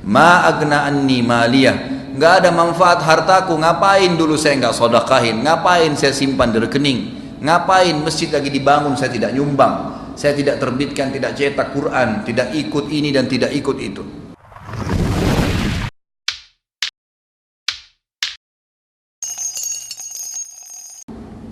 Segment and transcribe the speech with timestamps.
[0.00, 2.08] Ma agna anni maliyah.
[2.16, 3.52] Nggak ada manfaat hartaku.
[3.60, 5.44] Ngapain dulu saya nggak sodakahin?
[5.44, 6.98] Ngapain saya simpan di rekening?
[7.44, 10.00] Ngapain masjid lagi dibangun saya tidak nyumbang?
[10.16, 14.04] Saya tidak terbitkan, tidak cetak Quran, tidak ikut ini dan tidak ikut itu.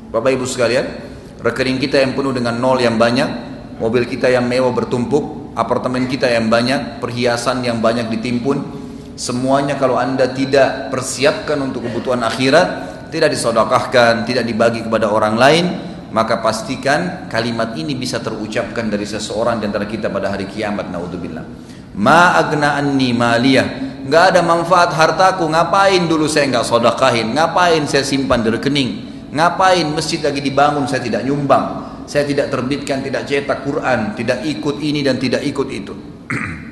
[0.09, 0.85] Bapak Ibu sekalian,
[1.45, 3.29] rekening kita yang penuh dengan nol yang banyak,
[3.77, 8.63] mobil kita yang mewah bertumpuk, apartemen kita yang banyak, perhiasan yang banyak ditimpun,
[9.19, 12.69] semuanya kalau Anda tidak persiapkan untuk kebutuhan akhirat,
[13.11, 15.66] tidak disodokahkan, tidak dibagi kepada orang lain,
[16.15, 21.43] maka pastikan kalimat ini bisa terucapkan dari seseorang di antara kita pada hari kiamat naudzubillah.
[21.99, 23.91] Ma agna anni maliyah.
[24.09, 28.91] Nggak ada manfaat hartaku ngapain dulu saya nggak sodakahin ngapain saya simpan di rekening?
[29.35, 34.80] Ngapain masjid lagi dibangun saya tidak nyumbang saya tidak terbitkan tidak cetak Quran tidak ikut
[34.80, 35.93] ini dan tidak ikut itu.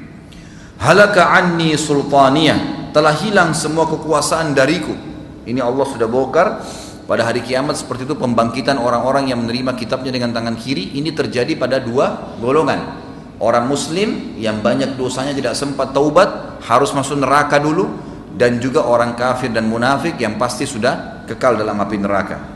[0.86, 2.88] Halaka anni sultaniyah.
[2.96, 4.96] Telah hilang semua kekuasaan dariku.
[5.44, 6.64] Ini Allah sudah bongkar.
[7.06, 10.96] Pada hari kiamat seperti itu pembangkitan orang-orang yang menerima kitabnya dengan tangan kiri.
[10.96, 13.04] Ini terjadi pada dua golongan.
[13.36, 18.08] Orang muslim yang banyak dosanya tidak sempat taubat harus masuk neraka dulu.
[18.36, 22.55] Dan juga orang kafir dan munafik yang pasti sudah kekal dalam api neraka.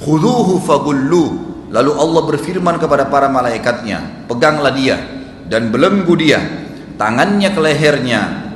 [0.00, 1.24] Khuduhu fagullu.
[1.72, 5.02] Lalu Allah berfirman kepada para malaikatnya, peganglah dia
[5.50, 6.38] dan belenggu dia,
[6.94, 8.46] tangannya ke lehernya,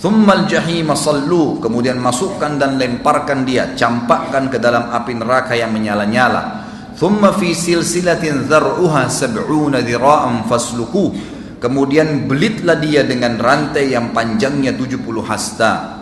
[0.00, 1.60] Thummal jahima sallu.
[1.60, 6.64] Kemudian masukkan dan lemparkan dia campakkan ke dalam api neraka yang menyala-nyala.
[6.96, 11.12] Thumma fi silsilatin dhar'uha sab'una dhira'an fasluku.
[11.60, 16.00] Kemudian belitlah dia dengan rantai yang panjangnya 70 hasta.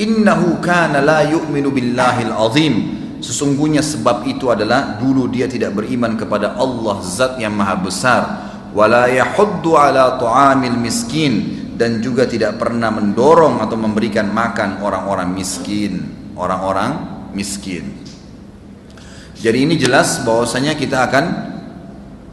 [0.00, 2.74] Innahu kana la yu'minu billahil azim
[3.20, 8.22] sesungguhnya sebab itu adalah dulu dia tidak beriman kepada Allah zat yang maha besar
[8.76, 16.08] wala yahuddu ala ta'amil miskin dan juga tidak pernah mendorong atau memberikan makan orang-orang miskin,
[16.36, 16.96] orang-orang
[17.36, 17.92] miskin.
[19.36, 21.24] Jadi ini jelas bahwasanya kita akan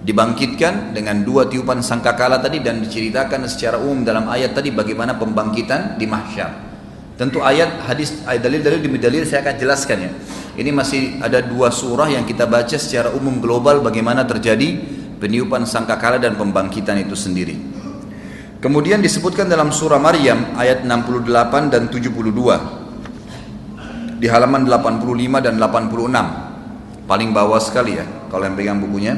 [0.03, 5.99] dibangkitkan dengan dua tiupan sangkakala tadi dan diceritakan secara umum dalam ayat tadi bagaimana pembangkitan
[5.99, 6.71] di mahsyar.
[7.19, 10.11] Tentu ayat hadis dalil-dalil demi dalil saya akan jelaskan ya.
[10.53, 14.77] Ini masih ada dua surah yang kita baca secara umum global bagaimana terjadi
[15.17, 17.57] peniupan sangkakala dan pembangkitan itu sendiri.
[18.61, 22.85] Kemudian disebutkan dalam surah Maryam ayat 68 dan 72
[24.21, 29.17] di halaman 85 dan 86 paling bawah sekali ya kalau yang pegang bukunya.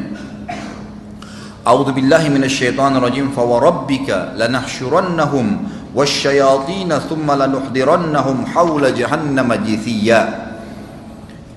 [1.67, 9.51] A'udzu billahi minasyaitonir rajim fa warabbika lanahsyurannahum wasyayatin thumma lanuhdirannahum haula jahannam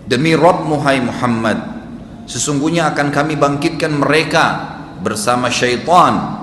[0.08, 1.60] Demi Rabb Muhai Muhammad
[2.24, 4.44] sesungguhnya akan kami bangkitkan mereka
[5.04, 6.38] bersama syaitan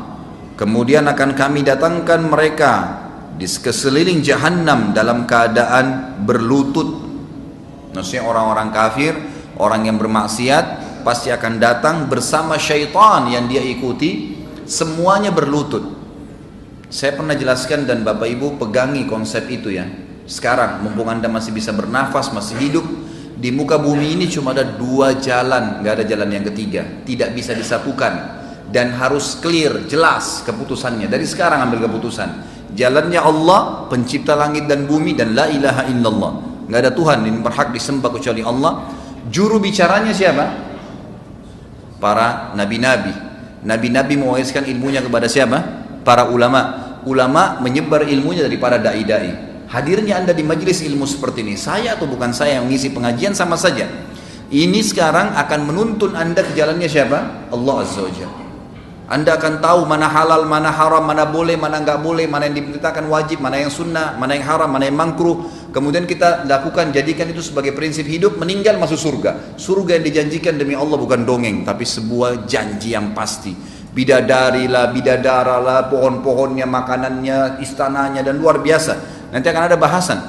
[0.55, 3.03] Kemudian akan kami datangkan mereka
[3.35, 7.03] di sekeliling jahanam dalam keadaan berlutut.
[7.91, 9.13] Maksudnya orang-orang kafir,
[9.59, 15.83] orang yang bermaksiat pasti akan datang bersama syaitan yang dia ikuti, semuanya berlutut.
[16.87, 19.83] Saya pernah jelaskan dan Bapak Ibu pegangi konsep itu ya.
[20.23, 22.87] Sekarang mumpung Anda masih bisa bernafas, masih hidup,
[23.35, 27.51] di muka bumi ini cuma ada dua jalan, nggak ada jalan yang ketiga, tidak bisa
[27.51, 28.13] disatukan
[28.71, 31.11] dan harus clear, jelas keputusannya.
[31.11, 32.55] Dari sekarang ambil keputusan.
[32.75, 36.31] Jalannya Allah, pencipta langit dan bumi dan la ilaha illallah.
[36.67, 38.89] Nggak ada Tuhan yang berhak disembah kecuali Allah.
[39.31, 40.45] Juru bicaranya siapa?
[42.01, 43.13] Para nabi-nabi.
[43.63, 45.61] Nabi-nabi mewariskan ilmunya kepada siapa?
[46.07, 46.83] Para ulama.
[47.05, 49.44] Ulama menyebar ilmunya dari para dai-dai.
[49.65, 53.57] Hadirnya anda di majelis ilmu seperti ini, saya atau bukan saya yang mengisi pengajian sama
[53.57, 53.89] saja.
[54.53, 57.49] Ini sekarang akan menuntun anda ke jalannya siapa?
[57.49, 58.45] Allah Azza wa.
[59.05, 63.05] Anda akan tahu mana halal, mana haram, mana boleh, mana nggak boleh, mana yang diperintahkan
[63.05, 65.45] wajib, mana yang sunnah, mana yang haram, mana yang makruh.
[65.69, 69.61] Kemudian kita lakukan, jadikan itu sebagai prinsip hidup, meninggal masuk surga.
[69.61, 73.53] Surga yang dijanjikan demi Allah bukan dongeng, tapi sebuah janji yang pasti.
[73.93, 79.14] Bidadari lah, bidadara pohon-pohonnya, makanannya, istananya, dan luar biasa.
[79.31, 80.19] Nanti akan ada bahasan.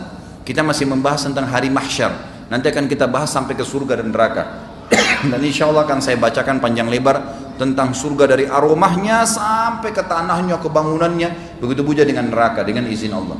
[0.46, 2.12] Kita masih membahas tentang hari mahsyar.
[2.46, 4.44] Nanti akan kita bahas sampai ke surga dan neraka.
[5.32, 7.18] dan insya Allah akan saya bacakan panjang lebar
[7.58, 13.12] tentang surga dari aromahnya sampai ke tanahnya, ke bangunannya, begitu juga dengan neraka dengan izin
[13.16, 13.38] Allah.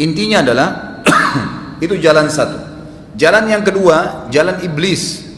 [0.00, 0.68] Intinya adalah
[1.84, 2.58] itu jalan satu.
[3.18, 5.28] Jalan yang kedua, jalan iblis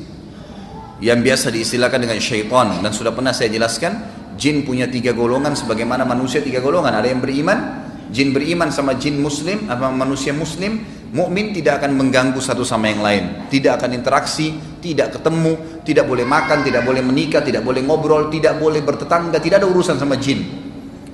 [1.02, 3.98] yang biasa diistilahkan dengan syaitan dan sudah pernah saya jelaskan
[4.38, 9.18] jin punya tiga golongan sebagaimana manusia tiga golongan ada yang beriman jin beriman sama jin
[9.18, 14.72] muslim apa manusia muslim mukmin tidak akan mengganggu satu sama yang lain tidak akan interaksi
[14.82, 19.62] tidak ketemu, tidak boleh makan, tidak boleh menikah, tidak boleh ngobrol, tidak boleh bertetangga, tidak
[19.62, 20.42] ada urusan sama jin.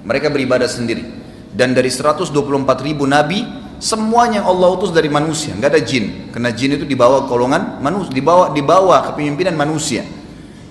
[0.09, 1.05] Mereka beribadah sendiri.
[1.53, 2.33] Dan dari 124
[2.81, 3.45] ribu nabi,
[3.77, 6.33] semuanya Allah utus dari manusia, nggak ada jin.
[6.33, 10.03] Karena jin itu dibawa golongan manusia, dibawa dibawa kepemimpinan manusia.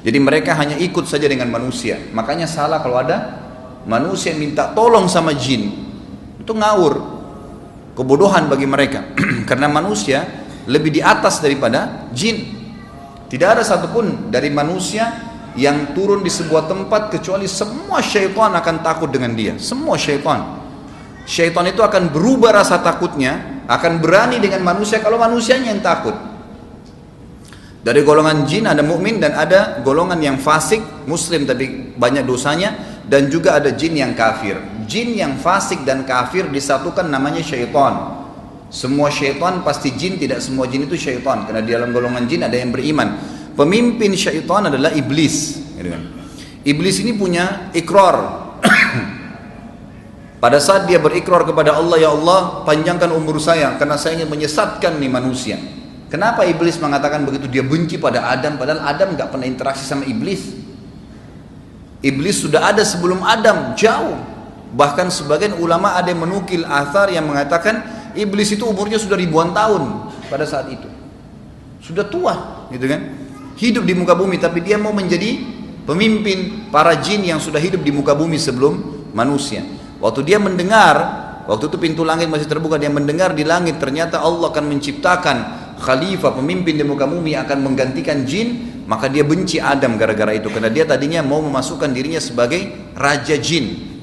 [0.01, 2.01] Jadi mereka hanya ikut saja dengan manusia.
[2.17, 3.45] Makanya salah kalau ada
[3.85, 5.86] manusia minta tolong sama jin.
[6.47, 6.95] Itu ngawur.
[7.91, 9.11] Kebodohan bagi mereka.
[9.51, 10.23] Karena manusia
[10.63, 12.55] lebih di atas daripada jin.
[13.27, 15.11] Tidak ada satupun dari manusia
[15.59, 19.59] yang turun di sebuah tempat kecuali semua syaitan akan takut dengan dia.
[19.59, 20.63] Semua syaitan.
[21.27, 26.15] Syaitan itu akan berubah rasa takutnya, akan berani dengan manusia kalau manusianya yang takut.
[27.83, 33.27] Dari golongan jin ada mukmin dan ada golongan yang fasik, muslim tapi banyak dosanya dan
[33.27, 34.76] juga ada jin yang kafir.
[34.87, 38.23] Jin yang fasik dan kafir disatukan namanya syaitan.
[38.67, 41.43] Semua syaitan pasti jin, tidak semua jin itu syaitan.
[41.47, 43.19] Karena di dalam golongan jin ada yang beriman.
[43.55, 45.59] Pemimpin syaitan adalah iblis.
[45.75, 46.03] Gitu kan.
[46.67, 48.15] Iblis ini punya ikrar.
[50.43, 54.99] Pada saat dia berikrar kepada Allah, Ya Allah panjangkan umur saya karena saya ingin menyesatkan
[54.99, 55.57] nih manusia.
[56.07, 57.51] Kenapa iblis mengatakan begitu?
[57.51, 60.55] Dia benci pada Adam, padahal Adam nggak pernah interaksi sama iblis.
[61.99, 64.15] Iblis sudah ada sebelum Adam, jauh.
[64.73, 70.09] Bahkan sebagian ulama ada yang menukil athar yang mengatakan Iblis itu umurnya sudah ribuan tahun
[70.27, 70.89] pada saat itu.
[71.79, 73.01] Sudah tua, gitu kan?
[73.57, 75.37] Hidup di muka bumi tapi dia mau menjadi
[75.85, 79.61] pemimpin para jin yang sudah hidup di muka bumi sebelum manusia.
[80.01, 80.95] Waktu dia mendengar,
[81.45, 85.37] waktu itu pintu langit masih terbuka, dia mendengar di langit ternyata Allah akan menciptakan
[85.77, 90.69] khalifah pemimpin di muka bumi akan menggantikan jin, maka dia benci Adam gara-gara itu karena
[90.73, 93.96] dia tadinya mau memasukkan dirinya sebagai raja jin.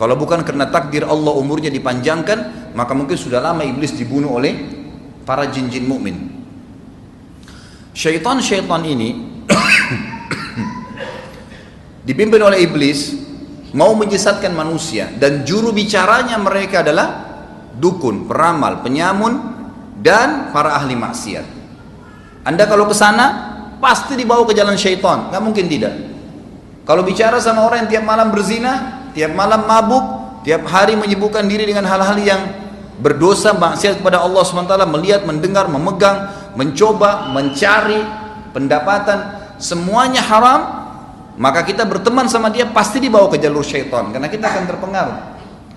[0.00, 4.56] Kalau bukan karena takdir Allah umurnya dipanjangkan, maka mungkin sudah lama iblis dibunuh oleh
[5.28, 6.40] para jin-jin mukmin.
[7.92, 9.28] Syaitan-syaitan ini
[12.08, 13.12] dipimpin oleh iblis
[13.76, 17.08] mau menyesatkan manusia dan juru bicaranya mereka adalah
[17.76, 19.36] dukun, peramal, penyamun
[20.00, 21.44] dan para ahli maksiat.
[22.48, 23.52] Anda kalau ke sana
[23.84, 25.92] pasti dibawa ke jalan syaitan, nggak mungkin tidak.
[26.88, 30.04] Kalau bicara sama orang yang tiap malam berzina, tiap malam mabuk,
[30.46, 32.42] tiap hari menyibukkan diri dengan hal-hal yang
[33.00, 38.04] berdosa, maksiat kepada Allah SWT, melihat, mendengar, memegang, mencoba, mencari
[38.52, 40.60] pendapatan, semuanya haram,
[41.40, 45.18] maka kita berteman sama dia pasti dibawa ke jalur syaitan, karena kita akan terpengaruh.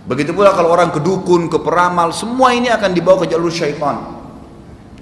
[0.04, 4.13] Begitu pula kalau orang kedukun, ke peramal, semua ini akan dibawa ke jalur syaitan.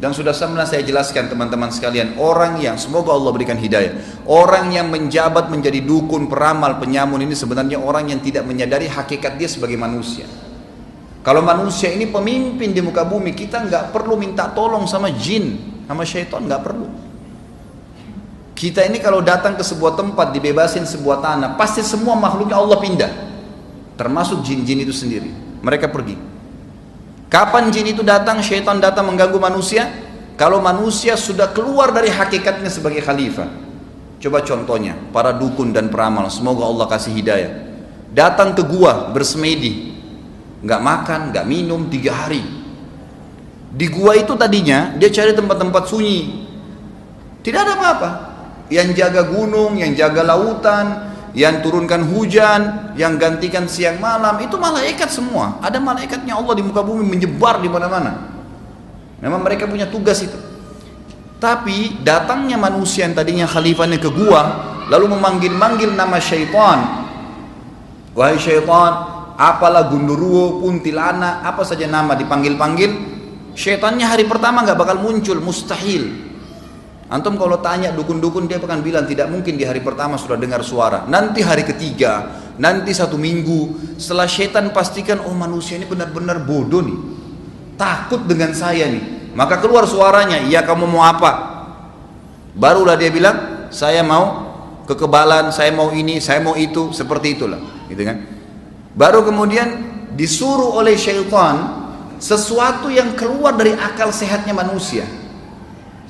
[0.02, 4.90] Dan sudah pernah saya jelaskan teman-teman sekalian, orang yang semoga Allah berikan hidayah, orang yang
[4.90, 10.26] menjabat menjadi dukun, peramal, penyamun ini sebenarnya orang yang tidak menyadari hakikat dia sebagai manusia.
[11.22, 16.02] Kalau manusia ini pemimpin di muka bumi, kita nggak perlu minta tolong sama jin, sama
[16.02, 16.90] syaitan nggak perlu.
[18.58, 23.12] Kita ini kalau datang ke sebuah tempat dibebasin sebuah tanah, pasti semua makhluknya Allah pindah,
[24.02, 25.30] termasuk jin-jin itu sendiri.
[25.62, 26.31] Mereka pergi.
[27.32, 29.88] Kapan jin itu datang, syaitan datang mengganggu manusia?
[30.36, 33.48] Kalau manusia sudah keluar dari hakikatnya sebagai khalifah.
[34.20, 37.52] Coba contohnya, para dukun dan peramal, semoga Allah kasih hidayah.
[38.12, 39.96] Datang ke gua bersemedi,
[40.60, 42.44] nggak makan, nggak minum tiga hari.
[43.72, 46.44] Di gua itu tadinya dia cari tempat-tempat sunyi,
[47.40, 48.10] tidak ada apa-apa.
[48.68, 55.08] Yang jaga gunung, yang jaga lautan, yang turunkan hujan, yang gantikan siang malam, itu malaikat
[55.08, 55.60] semua.
[55.64, 58.28] Ada malaikatnya Allah di muka bumi menyebar di mana-mana.
[59.24, 60.36] Memang mereka punya tugas itu.
[61.42, 64.42] Tapi datangnya manusia yang tadinya khalifahnya ke gua,
[64.92, 67.08] lalu memanggil-manggil nama syaitan.
[68.12, 68.92] Wahai syaitan,
[69.40, 72.92] apalah gunduruwo, puntilana, apa saja nama dipanggil-panggil,
[73.56, 76.31] syaitannya hari pertama nggak bakal muncul, mustahil.
[77.12, 81.04] Antum kalau tanya dukun-dukun dia akan bilang tidak mungkin di hari pertama sudah dengar suara.
[81.12, 87.00] Nanti hari ketiga, nanti satu minggu setelah setan pastikan oh manusia ini benar-benar bodoh nih.
[87.76, 89.36] Takut dengan saya nih.
[89.36, 91.32] Maka keluar suaranya, "Iya kamu mau apa?"
[92.56, 94.48] Barulah dia bilang, "Saya mau
[94.88, 97.60] kekebalan, saya mau ini, saya mau itu." Seperti itulah,
[97.92, 98.24] gitu kan?
[98.96, 99.68] Baru kemudian
[100.16, 101.76] disuruh oleh syaitan
[102.24, 105.04] sesuatu yang keluar dari akal sehatnya manusia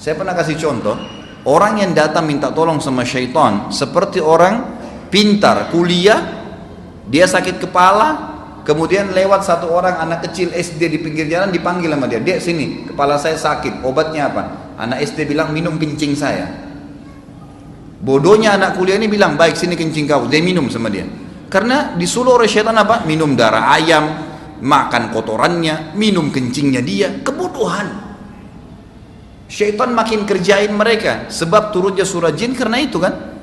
[0.02, 0.98] saya pernah kasih contoh,
[1.46, 4.82] orang yang datang minta tolong sama syaitan seperti orang
[5.14, 6.42] pintar kuliah,
[7.06, 8.10] dia sakit kepala,
[8.66, 12.90] kemudian lewat satu orang anak kecil SD di pinggir jalan dipanggil sama dia, dia sini,
[12.90, 14.74] kepala saya sakit, obatnya apa?
[14.82, 16.50] Anak SD bilang minum kencing saya.
[18.02, 21.06] Bodohnya anak kuliah ini bilang baik sini kencing kau, dia minum sama dia.
[21.46, 23.06] Karena disuruh oleh syaitan apa?
[23.06, 24.18] Minum darah ayam,
[24.66, 28.11] makan kotorannya, minum kencingnya dia, kebodohan.
[29.52, 33.36] Syaitan makin kerjain mereka sebab turunnya surah jin karena itu kan.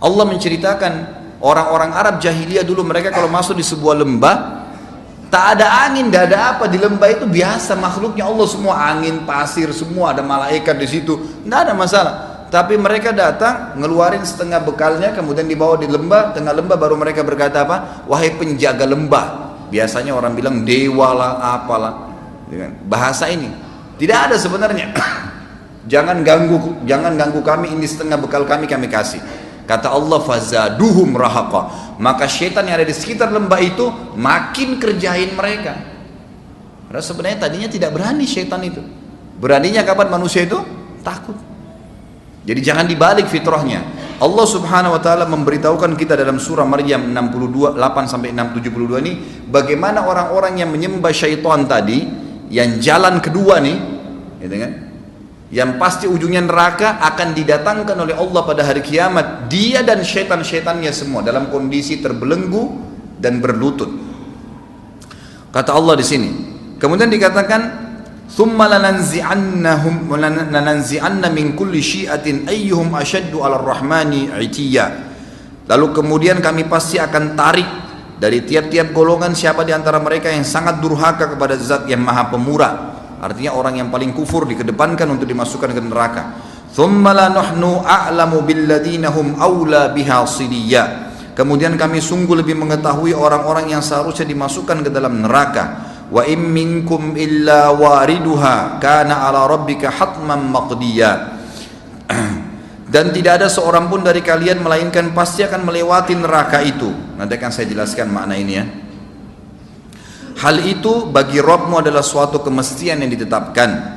[0.00, 4.64] Allah menceritakan Orang-orang Arab jahiliyah dulu mereka kalau masuk di sebuah lembah
[5.28, 9.68] tak ada angin, tidak ada apa di lembah itu biasa makhluknya Allah semua angin, pasir,
[9.76, 12.14] semua ada malaikat di situ, tidak ada masalah.
[12.48, 17.66] Tapi mereka datang ngeluarin setengah bekalnya kemudian dibawa di lembah, tengah lembah baru mereka berkata
[17.66, 18.08] apa?
[18.08, 19.26] Wahai penjaga lembah.
[19.68, 22.08] Biasanya orang bilang dewa lah, apalah.
[22.88, 23.52] Bahasa ini
[24.00, 24.96] tidak ada sebenarnya.
[25.88, 29.20] jangan ganggu, jangan ganggu kami ini setengah bekal kami kami kasih.
[29.64, 31.96] Kata Allah fazaduhum rahaqa.
[31.96, 35.72] Maka syaitan yang ada di sekitar lembah itu makin kerjain mereka.
[36.90, 38.84] Karena sebenarnya tadinya tidak berani syaitan itu.
[39.40, 40.60] Beraninya kapan manusia itu?
[41.00, 41.34] Takut.
[42.44, 43.80] Jadi jangan dibalik fitrahnya.
[44.20, 49.12] Allah Subhanahu wa taala memberitahukan kita dalam surah Maryam 62 8 sampai 672 ini
[49.48, 52.04] bagaimana orang-orang yang menyembah syaitan tadi
[52.52, 53.76] yang jalan kedua nih,
[54.44, 54.72] gitu kan?
[55.52, 59.50] Yang pasti ujungnya neraka akan didatangkan oleh Allah pada hari kiamat.
[59.52, 62.80] Dia dan syaitan-syaitannya semua dalam kondisi terbelenggu
[63.20, 63.92] dan berlutut.
[65.52, 66.30] Kata Allah di sini.
[66.80, 67.84] Kemudian dikatakan
[75.70, 77.68] lalu kemudian kami pasti akan tarik
[78.18, 82.93] dari tiap-tiap golongan siapa di antara mereka yang sangat durhaka kepada zat yang maha pemurah
[83.24, 86.24] Artinya orang yang paling kufur dikedepankan untuk dimasukkan ke neraka.
[91.34, 95.64] Kemudian kami sungguh lebih mengetahui orang-orang yang seharusnya dimasukkan ke dalam neraka.
[96.12, 101.40] Wa in minkum illa wariduha kana ala rabbika hatman maqdiya.
[102.94, 106.92] Dan tidak ada seorang pun dari kalian melainkan pasti akan melewati neraka itu.
[107.16, 108.83] Nanti akan saya jelaskan makna ini ya.
[110.44, 113.96] Hal itu bagi Rabbmu adalah suatu kemestian yang ditetapkan.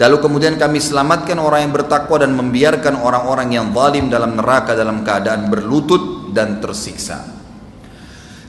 [0.00, 5.00] Lalu kemudian kami selamatkan orang yang bertakwa dan membiarkan orang-orang yang zalim dalam neraka dalam
[5.00, 7.24] keadaan berlutut dan tersiksa.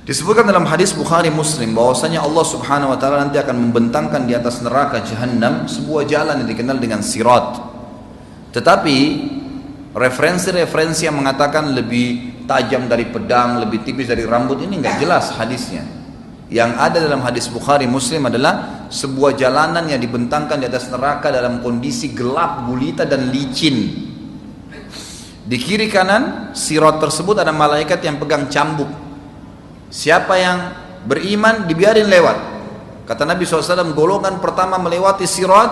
[0.03, 4.59] Disebutkan dalam hadis Bukhari Muslim bahwasanya Allah Subhanahu wa taala nanti akan membentangkan di atas
[4.59, 7.55] neraka jahanam sebuah jalan yang dikenal dengan sirat.
[8.51, 8.97] Tetapi
[9.91, 15.83] referensi-referensi yang mengatakan lebih tajam dari pedang, lebih tipis dari rambut ini nggak jelas hadisnya.
[16.51, 21.63] Yang ada dalam hadis Bukhari Muslim adalah sebuah jalanan yang dibentangkan di atas neraka dalam
[21.63, 24.07] kondisi gelap, gulita dan licin.
[25.47, 28.87] Di kiri kanan sirat tersebut ada malaikat yang pegang cambuk.
[29.91, 30.59] Siapa yang
[31.07, 32.37] beriman dibiarin lewat.
[33.07, 35.71] Kata Nabi SAW golongan pertama melewati sirat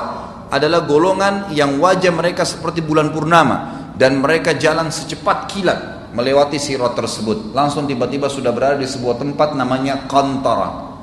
[0.51, 5.79] adalah golongan yang wajah mereka seperti bulan purnama dan mereka jalan secepat kilat
[6.15, 7.51] melewati sirat tersebut.
[7.51, 10.95] Langsung tiba-tiba sudah berada di sebuah tempat namanya Kantara.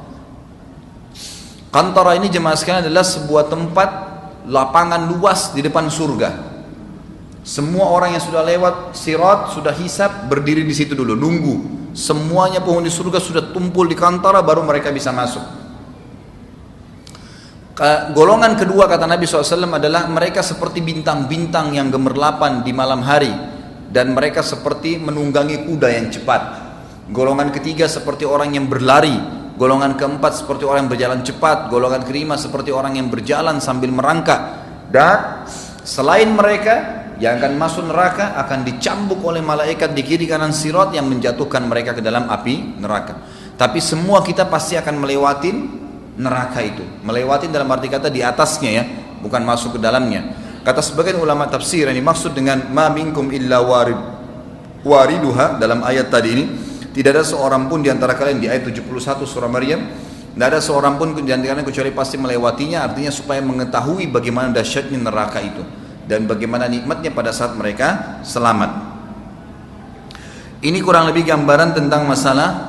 [1.69, 3.89] Kantara ini jemaah sekalian adalah sebuah tempat
[4.49, 6.57] lapangan luas di depan surga.
[7.45, 11.13] Semua orang yang sudah lewat sirat sudah hisap berdiri di situ dulu.
[11.13, 11.57] Nunggu.
[11.93, 15.66] Semuanya penghuni surga sudah tumpul di Kantara baru mereka bisa masuk
[18.17, 23.29] Golongan kedua kata Nabi SAW adalah mereka seperti bintang-bintang yang gemerlapan di malam hari
[23.93, 26.41] dan mereka seperti menunggangi kuda yang cepat.
[27.13, 29.13] Golongan ketiga seperti orang yang berlari,
[29.61, 34.41] golongan keempat seperti orang yang berjalan cepat, golongan kelima seperti orang yang berjalan sambil merangkak.
[34.89, 35.45] Dan
[35.85, 41.13] selain mereka yang akan masuk neraka akan dicambuk oleh malaikat di kiri kanan sirat yang
[41.13, 43.21] menjatuhkan mereka ke dalam api neraka.
[43.61, 45.85] Tapi semua kita pasti akan melewati
[46.17, 46.83] neraka itu.
[47.05, 48.85] Melewati dalam arti kata di atasnya ya
[49.21, 50.33] bukan masuk ke dalamnya.
[50.67, 54.17] Kata sebagian ulama tafsir yang dimaksud dengan ma minkum illa warid
[54.83, 56.45] wariduha dalam ayat tadi ini
[56.91, 59.83] tidak ada seorang pun di antara kalian di ayat 71 surah Maryam
[60.35, 64.99] tidak ada seorang pun di antara kalian kecuali pasti melewatinya artinya supaya mengetahui bagaimana dahsyatnya
[65.07, 65.63] neraka itu
[66.07, 68.99] dan bagaimana nikmatnya pada saat mereka selamat.
[70.67, 72.66] Ini kurang lebih gambaran tentang masalah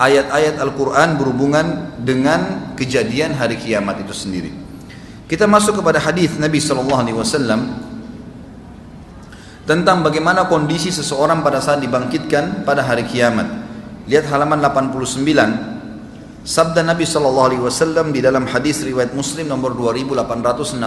[0.00, 4.48] ayat-ayat Al-Quran berhubungan dengan kejadian hari kiamat itu sendiri.
[5.28, 7.60] Kita masuk kepada hadis Nabi Shallallahu Alaihi Wasallam
[9.68, 13.46] tentang bagaimana kondisi seseorang pada saat dibangkitkan pada hari kiamat.
[14.08, 20.80] Lihat halaman 89 sabda Nabi Shallallahu Alaihi Wasallam di dalam hadis riwayat Muslim nomor 2860.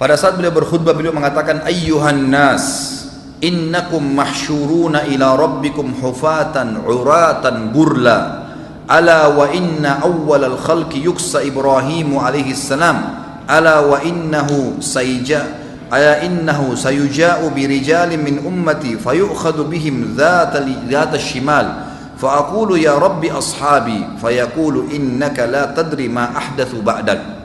[0.00, 2.95] Pada saat beliau berkhutbah beliau mengatakan ayyuhan nas
[3.41, 8.49] innakum mahsyuruna ila rabbikum hufatan uratan burla
[8.85, 13.01] ala wa inna awwal al khalqi yuksa ibrahim alaihi salam
[13.49, 15.57] ala wa innahu sayja
[15.89, 20.55] ala innahu sayuja'u bi rijalin min ummati fayu'khadhu bihim dhat
[20.87, 21.91] dhat shimal
[22.21, 27.41] فأقول يا رب أصحابي فيقول إنك لا تدري ما أحدث بعدك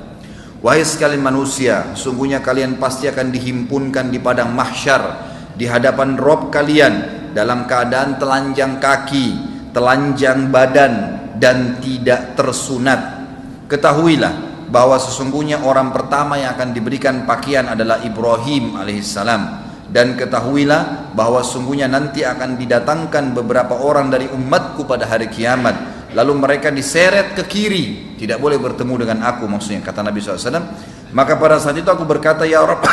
[0.61, 6.93] Wahai sekalian manusia, sungguhnya kalian pasti akan dihimpunkan di padang mahsyar di hadapan Rob kalian
[7.31, 9.27] dalam keadaan telanjang kaki,
[9.72, 10.93] telanjang badan
[11.39, 13.24] dan tidak tersunat.
[13.72, 19.63] Ketahuilah bahwa sesungguhnya orang pertama yang akan diberikan pakaian adalah Ibrahim alaihissalam.
[19.91, 26.08] Dan ketahuilah bahwa sungguhnya nanti akan didatangkan beberapa orang dari umatku pada hari kiamat.
[26.15, 28.15] Lalu mereka diseret ke kiri.
[28.15, 30.63] Tidak boleh bertemu dengan aku maksudnya kata Nabi SAW
[31.12, 32.88] maka pada saat itu aku berkata ya Rabb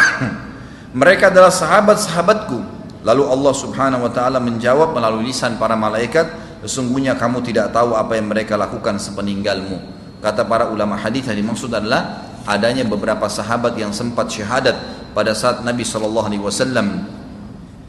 [0.96, 2.80] mereka adalah sahabat-sahabatku.
[3.04, 6.28] Lalu Allah subhanahu wa ta'ala menjawab melalui lisan para malaikat
[6.64, 9.78] sesungguhnya kamu tidak tahu apa yang mereka lakukan sepeninggalmu.
[10.18, 14.74] Kata para ulama hadis yang dimaksud adalah adanya beberapa sahabat yang sempat syahadat
[15.14, 16.26] pada saat Nabi SAW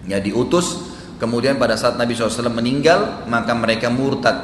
[0.06, 0.91] ya diutus.
[1.20, 4.38] Kemudian pada saat Nabi SAW meninggal maka mereka murtad.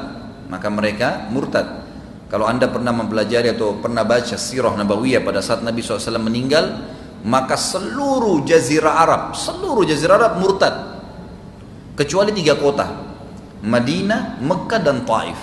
[0.50, 1.86] Maka mereka murtad.
[2.26, 6.74] Kalau anda pernah mempelajari atau pernah baca sirah nabawiyah pada saat Nabi SAW meninggal,
[7.24, 10.74] maka seluruh jazirah Arab, seluruh jazirah Arab murtad.
[11.96, 12.84] Kecuali tiga kota,
[13.64, 15.40] Madinah, Mekah dan Taif.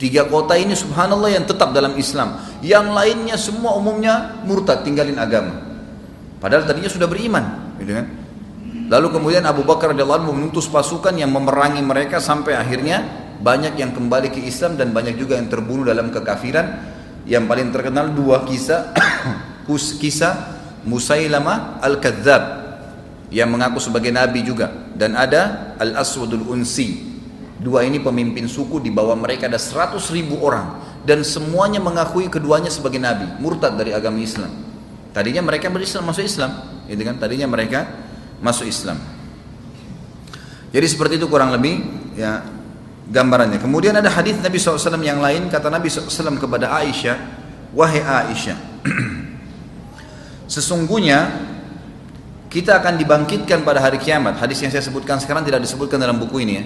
[0.00, 2.40] Tiga kota ini subhanallah yang tetap dalam Islam.
[2.64, 5.60] Yang lainnya semua umumnya murtad, tinggalin agama.
[6.40, 8.06] Padahal tadinya sudah beriman, gitu kan?
[8.90, 13.06] Lalu kemudian Abu Bakar radhiyallahu anhu mengutus pasukan yang memerangi mereka sampai akhirnya
[13.38, 16.90] banyak yang kembali ke Islam dan banyak juga yang terbunuh dalam kekafiran
[17.22, 18.90] yang paling terkenal dua kisah
[19.76, 22.42] kisah Musailamah Al-Kadzab
[23.28, 24.72] yang mengaku sebagai nabi juga.
[24.96, 27.10] Dan ada Al-Aswadul Unsi.
[27.60, 30.80] Dua ini pemimpin suku di bawah mereka ada seratus ribu orang.
[31.04, 34.48] Dan semuanya mengakui keduanya sebagai nabi murtad dari agama Islam.
[35.12, 37.16] Tadinya mereka berislam masuk Islam itu kan?
[37.22, 37.86] Tadinya mereka
[38.42, 38.98] masuk Islam.
[40.70, 41.82] Jadi seperti itu kurang lebih
[42.18, 42.42] ya
[43.10, 43.58] gambarannya.
[43.62, 47.18] Kemudian ada hadis Nabi SAW yang lain kata Nabi SAW kepada Aisyah,
[47.74, 48.58] wahai Aisyah,
[50.50, 51.46] sesungguhnya
[52.50, 54.42] kita akan dibangkitkan pada hari kiamat.
[54.42, 56.64] Hadis yang saya sebutkan sekarang tidak disebutkan dalam buku ini ya.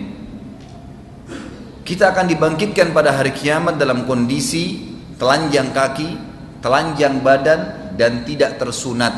[1.85, 6.17] Kita akan dibangkitkan pada hari kiamat dalam kondisi telanjang kaki,
[6.65, 9.13] telanjang badan dan tidak tersunat.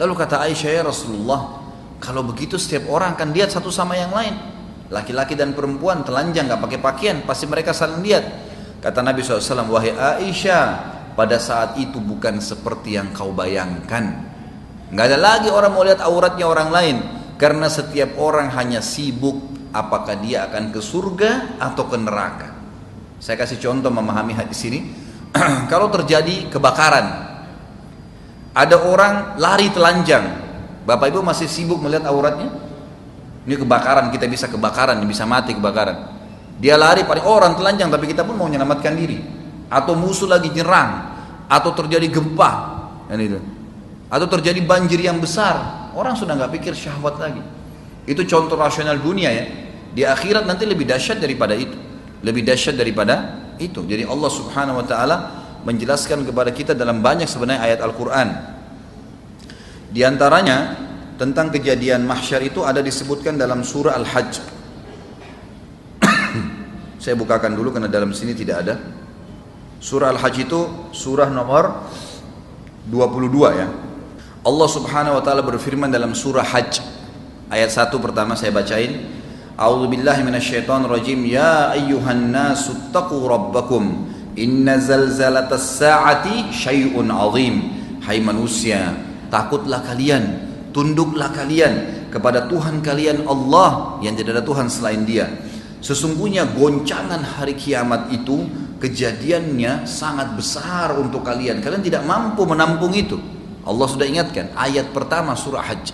[0.00, 1.60] Lalu kata Aisyah ya Rasulullah,
[2.00, 6.60] kalau begitu setiap orang akan lihat satu sama yang lain laki-laki dan perempuan telanjang nggak
[6.64, 8.24] pakai pakaian pasti mereka saling lihat
[8.80, 14.30] kata Nabi SAW wahai Aisyah pada saat itu bukan seperti yang kau bayangkan.
[14.94, 16.96] Nggak ada lagi orang mau lihat auratnya orang lain.
[17.34, 19.34] Karena setiap orang hanya sibuk
[19.74, 22.54] apakah dia akan ke surga atau ke neraka.
[23.18, 24.94] Saya kasih contoh memahami hadis ini.
[25.72, 27.06] Kalau terjadi kebakaran
[28.54, 30.46] ada orang lari telanjang.
[30.86, 32.48] Bapak Ibu masih sibuk melihat auratnya?
[33.44, 36.16] Ini kebakaran, kita bisa kebakaran, bisa mati kebakaran.
[36.58, 39.20] Dia lari pada orang telanjang, tapi kita pun mau menyelamatkan diri.
[39.68, 41.07] Atau musuh lagi nyerang,
[41.48, 42.50] atau terjadi gempa,
[43.08, 43.40] kan itu.
[44.08, 47.40] Atau terjadi banjir yang besar, orang sudah nggak pikir syahwat lagi.
[48.08, 49.44] Itu contoh rasional dunia ya.
[49.92, 51.76] Di akhirat nanti lebih dahsyat daripada itu,
[52.24, 53.84] lebih dahsyat daripada itu.
[53.84, 55.16] Jadi Allah Subhanahu Wa Taala
[55.64, 58.28] menjelaskan kepada kita dalam banyak sebenarnya ayat Al-Quran.
[59.88, 60.76] Di antaranya
[61.16, 64.32] tentang kejadian mahsyar itu ada disebutkan dalam surah Al-Hajj.
[67.02, 68.74] Saya bukakan dulu karena dalam sini tidak ada.
[69.78, 70.60] Surah Al-Hajj itu
[70.90, 71.86] surah nomor
[72.90, 73.68] 22 ya.
[74.42, 76.82] Allah Subhanahu wa taala berfirman dalam surah Hajj
[77.46, 79.06] ayat 1 pertama saya bacain.
[79.58, 81.22] A'udzu billahi minasyaitonir rajim.
[81.26, 84.10] Ya ayyuhan nasu taqu rabbakum.
[84.38, 87.54] Inna zalzalatas sa'ati syai'un 'azim.
[88.02, 88.94] Hai manusia,
[89.28, 95.28] takutlah kalian tunduklah kalian kepada Tuhan kalian Allah yang tidak ada Tuhan selain dia
[95.78, 98.46] sesungguhnya goncangan hari kiamat itu
[98.78, 101.58] kejadiannya sangat besar untuk kalian.
[101.58, 103.18] Kalian tidak mampu menampung itu.
[103.66, 105.92] Allah sudah ingatkan ayat pertama surah Hajj.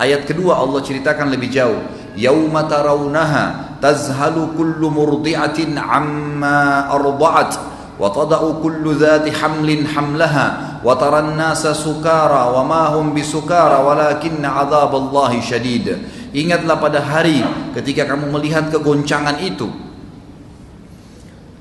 [0.00, 1.84] Ayat kedua Allah ceritakan lebih jauh.
[2.16, 7.52] Yauma tarawunaha tazhalu kullu murdi'atin amma arda'at
[8.00, 15.44] wa tada'u kullu dhati hamlin hamlaha wa tarannasa sukara wa ma hum bisukara walakinna adzaballahi
[15.44, 16.00] syadid.
[16.32, 17.44] Ingatlah pada hari
[17.76, 19.89] ketika kamu melihat kegoncangan itu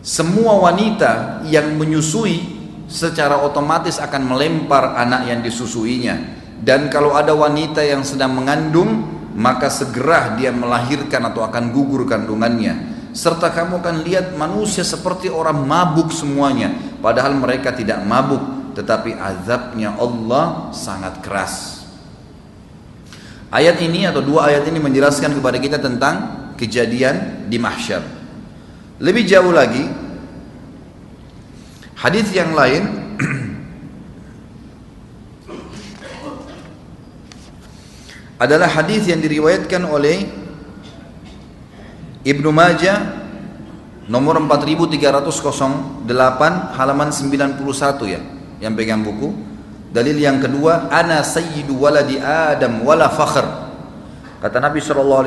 [0.09, 2.57] semua wanita yang menyusui
[2.89, 6.17] secara otomatis akan melempar anak yang disusuinya.
[6.65, 12.97] Dan kalau ada wanita yang sedang mengandung Maka segera dia melahirkan atau akan gugur kandungannya.
[13.15, 16.73] Serta kamu akan lihat manusia seperti orang mabuk semuanya.
[16.99, 18.41] Padahal mereka tidak mabuk
[18.75, 21.85] tetapi azabnya Allah sangat keras.
[23.47, 28.18] Ayat ini atau dua ayat ini menjelaskan kepada kita tentang kejadian di mahsyar
[28.99, 29.87] lebih jauh lagi,
[31.95, 33.15] hadis yang lain
[38.43, 40.27] adalah hadis yang diriwayatkan oleh
[42.27, 43.23] Ibnu Majah
[44.11, 46.03] nomor 4308
[46.75, 47.63] halaman 91
[48.03, 48.19] ya
[48.59, 49.31] yang pegang buku
[49.95, 53.47] dalil yang kedua ana sayyidu waladi adam wala fakhr
[54.43, 55.23] kata Nabi saw.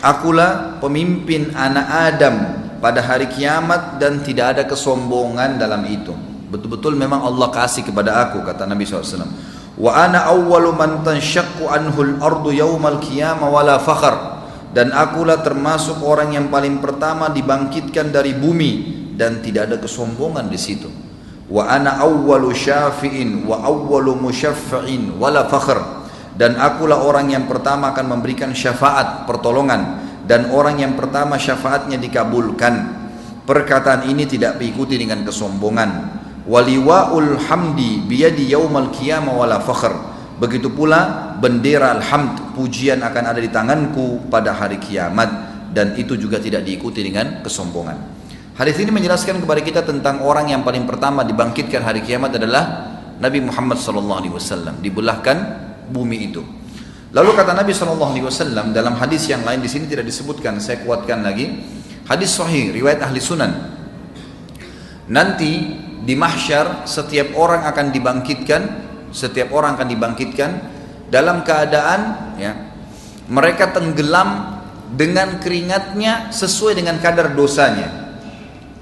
[0.00, 6.10] akulah pemimpin anak Adam pada hari kiamat dan tidak ada kesombongan dalam itu.
[6.50, 9.30] Betul-betul memang Allah kasih kepada aku kata Nabi SAW
[9.72, 14.42] wa ana awwalu man tanshaqqu anhul ardu yaumal qiyamah wala fakhr
[14.76, 20.56] dan akulah termasuk orang yang paling pertama dibangkitkan dari bumi dan tidak ada kesombongan di
[20.56, 20.88] situ.
[21.52, 28.16] Wa ana awwalu syafi'in wa awwalu musyaffa'in wala fakhr dan akulah orang yang pertama akan
[28.16, 30.01] memberikan syafaat pertolongan
[30.32, 33.04] dan orang yang pertama syafaatnya dikabulkan.
[33.44, 36.24] Perkataan ini tidak diikuti dengan kesombongan.
[36.48, 39.92] Waliwaul hamdi biyadi yaumal qiyamah wala fakhr.
[40.40, 45.52] Begitu pula bendera alhamd pujian akan ada di tanganku pada hari kiamat.
[45.68, 48.24] Dan itu juga tidak diikuti dengan kesombongan.
[48.56, 52.88] Hadis ini menjelaskan kepada kita tentang orang yang paling pertama dibangkitkan hari kiamat adalah
[53.20, 55.36] Nabi Muhammad SAW dibelahkan
[55.92, 56.61] bumi itu
[57.12, 61.80] lalu kata Nabi SAW dalam hadis yang lain di sini tidak disebutkan saya kuatkan lagi.
[62.08, 63.52] Hadis sahih riwayat ahli sunan.
[65.12, 65.52] Nanti
[66.02, 68.62] di mahsyar setiap orang akan dibangkitkan
[69.14, 70.50] setiap orang akan dibangkitkan
[71.12, 72.52] dalam keadaan ya
[73.30, 74.58] mereka tenggelam
[74.92, 78.11] dengan keringatnya sesuai dengan kadar dosanya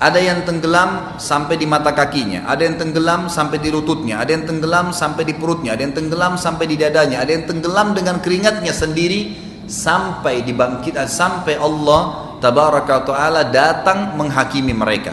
[0.01, 4.49] ada yang tenggelam sampai di mata kakinya, ada yang tenggelam sampai di lututnya, ada yang
[4.49, 8.73] tenggelam sampai di perutnya, ada yang tenggelam sampai di dadanya, ada yang tenggelam dengan keringatnya
[8.73, 9.37] sendiri
[9.69, 15.13] sampai dibangkitkan sampai Allah tabaraka taala datang menghakimi mereka.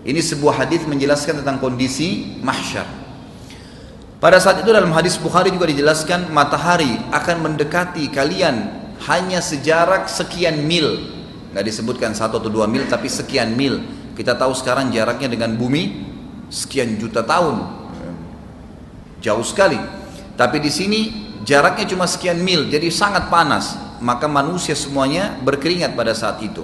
[0.00, 2.88] Ini sebuah hadis menjelaskan tentang kondisi mahsyar.
[4.16, 8.56] Pada saat itu dalam hadis Bukhari juga dijelaskan matahari akan mendekati kalian
[9.04, 11.17] hanya sejarak sekian mil.
[11.52, 13.80] Nggak disebutkan satu atau dua mil tapi sekian mil.
[14.12, 16.04] Kita tahu sekarang jaraknya dengan bumi
[16.52, 17.64] sekian juta tahun.
[19.24, 19.78] Jauh sekali.
[20.38, 21.00] Tapi di sini
[21.42, 23.76] jaraknya cuma sekian mil jadi sangat panas.
[23.98, 26.62] Maka manusia semuanya berkeringat pada saat itu.